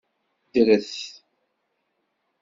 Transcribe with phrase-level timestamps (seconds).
[0.47, 0.91] Ddret!